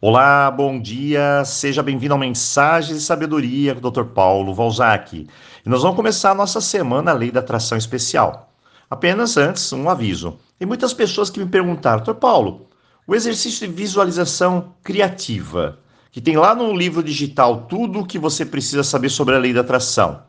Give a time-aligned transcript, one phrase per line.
[0.00, 4.04] Olá, bom dia, seja bem-vindo ao Mensagens de Sabedoria com o Dr.
[4.04, 5.26] Paulo Valzac.
[5.66, 8.52] E nós vamos começar a nossa semana a Lei da Atração Especial.
[8.88, 10.38] Apenas antes, um aviso.
[10.56, 12.14] Tem muitas pessoas que me perguntaram, Dr.
[12.14, 12.68] Paulo,
[13.08, 15.80] o exercício de visualização criativa,
[16.12, 19.52] que tem lá no livro digital tudo o que você precisa saber sobre a Lei
[19.52, 20.22] da Atração.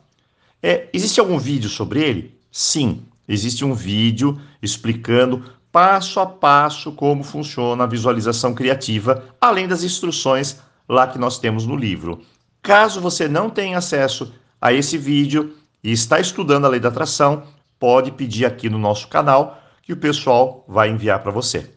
[0.63, 2.39] É, existe algum vídeo sobre ele?
[2.51, 9.83] Sim, existe um vídeo explicando passo a passo como funciona a visualização criativa, além das
[9.83, 12.21] instruções lá que nós temos no livro.
[12.61, 17.43] Caso você não tenha acesso a esse vídeo e está estudando a lei da atração,
[17.79, 21.71] pode pedir aqui no nosso canal que o pessoal vai enviar para você.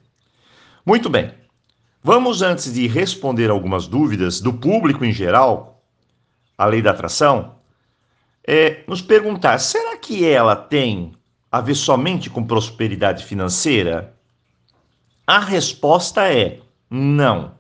[0.84, 1.33] Muito bem.
[2.02, 5.80] Vamos antes de responder algumas dúvidas do público em geral,
[6.59, 7.55] a lei da atração,
[8.45, 11.12] é, nos perguntar: será que ela tem
[11.52, 14.15] a ver somente com prosperidade financeira?
[15.27, 17.52] A resposta é não.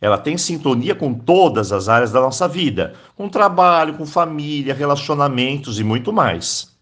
[0.00, 5.78] Ela tem sintonia com todas as áreas da nossa vida, com trabalho, com família, relacionamentos
[5.78, 6.74] e muito mais.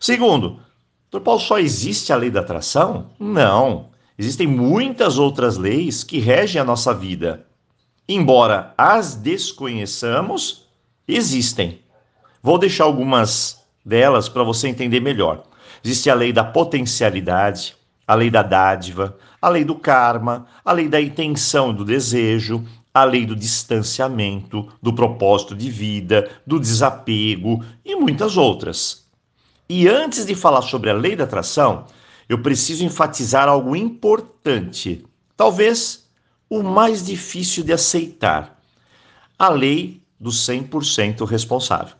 [0.00, 0.60] Segundo,
[1.10, 1.20] Dr.
[1.20, 3.10] Paulo, só existe a lei da atração?
[3.18, 3.90] Não.
[4.18, 7.46] Existem muitas outras leis que regem a nossa vida.
[8.08, 10.66] Embora as desconheçamos,
[11.06, 11.80] existem.
[12.42, 15.44] Vou deixar algumas delas para você entender melhor.
[15.84, 20.88] Existe a lei da potencialidade, a lei da dádiva, a lei do karma, a lei
[20.88, 27.62] da intenção e do desejo, a lei do distanciamento, do propósito de vida, do desapego
[27.84, 29.06] e muitas outras.
[29.68, 31.86] E antes de falar sobre a lei da atração,
[32.28, 35.04] eu preciso enfatizar algo importante,
[35.36, 36.08] talvez
[36.48, 38.58] o mais difícil de aceitar:
[39.38, 41.94] a lei do 100% responsável.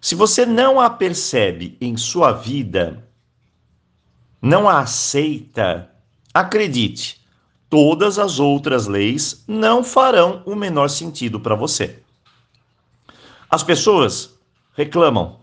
[0.00, 3.06] Se você não a percebe em sua vida,
[4.40, 5.90] não a aceita,
[6.32, 7.20] acredite,
[7.68, 12.02] todas as outras leis não farão o menor sentido para você.
[13.50, 14.38] As pessoas
[14.74, 15.40] reclamam,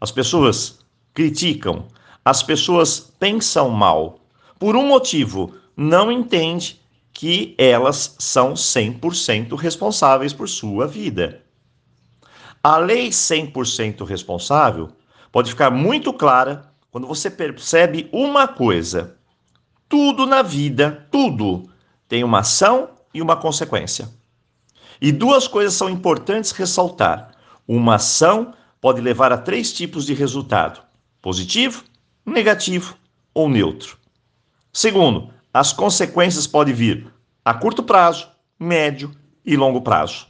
[0.00, 0.78] as pessoas
[1.12, 1.88] criticam,
[2.24, 4.20] as pessoas pensam mal.
[4.56, 6.80] Por um motivo, não entende
[7.12, 11.45] que elas são 100% responsáveis por sua vida.
[12.68, 14.88] A lei 100% responsável
[15.30, 19.16] pode ficar muito clara quando você percebe uma coisa:
[19.88, 21.70] tudo na vida, tudo,
[22.08, 24.08] tem uma ação e uma consequência.
[25.00, 27.30] E duas coisas são importantes ressaltar.
[27.68, 30.82] Uma ação pode levar a três tipos de resultado:
[31.22, 31.84] positivo,
[32.26, 32.96] negativo
[33.32, 33.96] ou neutro.
[34.72, 38.28] Segundo, as consequências podem vir a curto prazo,
[38.58, 39.12] médio
[39.44, 40.26] e longo prazo.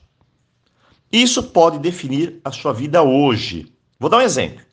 [1.12, 3.72] Isso pode definir a sua vida hoje.
[3.98, 4.64] Vou dar um exemplo.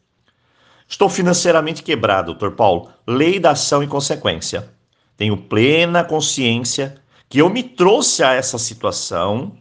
[0.87, 2.89] Estou financeiramente quebrado, doutor Paulo.
[3.07, 4.69] Lei da ação e consequência.
[5.15, 6.95] Tenho plena consciência
[7.29, 9.57] que eu me trouxe a essa situação,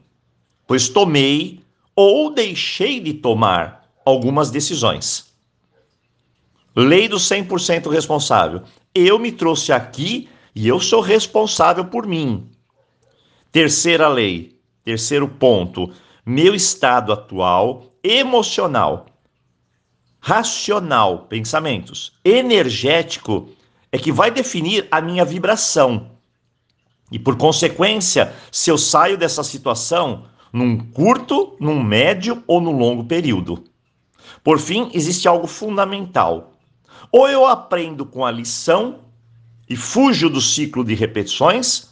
[0.67, 1.61] pois tomei
[1.95, 5.33] ou deixei de tomar algumas decisões.
[6.75, 8.63] Lei do 100% responsável.
[8.95, 12.51] Eu me trouxe aqui e eu sou responsável por mim.
[13.51, 15.93] Terceira lei, terceiro ponto
[16.25, 19.07] meu estado atual emocional,
[20.21, 23.49] racional, pensamentos, energético
[23.91, 26.13] é que vai definir a minha vibração.
[27.11, 33.05] E por consequência, se eu saio dessa situação num curto, num médio ou no longo
[33.05, 33.65] período.
[34.45, 36.53] Por fim, existe algo fundamental.
[37.11, 39.01] Ou eu aprendo com a lição
[39.69, 41.91] e fujo do ciclo de repetições,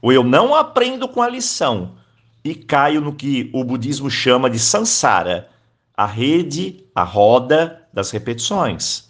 [0.00, 1.96] ou eu não aprendo com a lição
[2.44, 5.48] e caio no que o budismo chama de samsara,
[5.96, 9.08] a rede, a roda das repetições.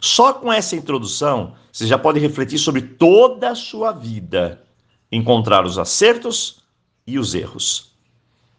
[0.00, 4.62] Só com essa introdução, você já pode refletir sobre toda a sua vida,
[5.10, 6.62] encontrar os acertos
[7.06, 7.92] e os erros.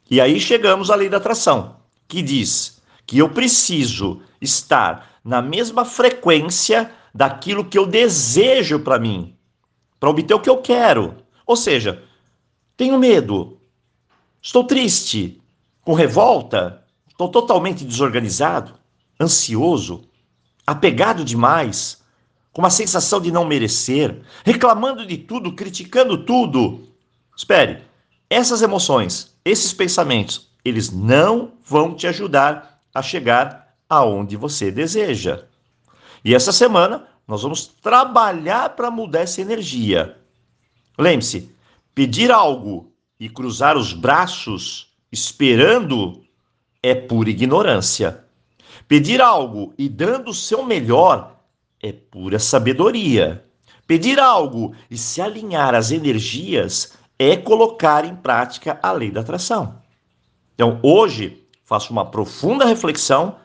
[0.10, 1.78] E aí chegamos à lei da atração,
[2.08, 9.36] que diz que eu preciso estar na mesma frequência daquilo que eu desejo para mim,
[10.00, 11.18] para obter o que eu quero.
[11.46, 12.04] Ou seja,
[12.80, 13.60] tenho medo.
[14.42, 15.42] Estou triste,
[15.82, 18.74] com revolta, estou totalmente desorganizado,
[19.20, 20.06] ansioso,
[20.66, 22.02] apegado demais,
[22.54, 26.88] com uma sensação de não merecer, reclamando de tudo, criticando tudo.
[27.36, 27.84] Espere,
[28.30, 35.44] essas emoções, esses pensamentos, eles não vão te ajudar a chegar aonde você deseja.
[36.24, 40.18] E essa semana nós vamos trabalhar para mudar essa energia.
[40.98, 41.59] Lembre-se,
[42.00, 46.24] Pedir algo e cruzar os braços esperando
[46.82, 48.24] é pura ignorância.
[48.88, 51.36] Pedir algo e dando o seu melhor
[51.84, 53.44] é pura sabedoria.
[53.86, 59.82] Pedir algo e se alinhar às energias é colocar em prática a lei da atração.
[60.56, 63.36] Então, hoje, faço uma profunda reflexão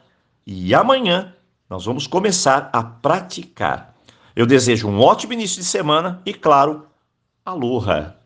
[0.46, 1.34] e amanhã
[1.68, 3.96] nós vamos começar a praticar.
[4.36, 6.86] Eu desejo um ótimo início de semana e, claro,
[7.44, 8.22] aloha!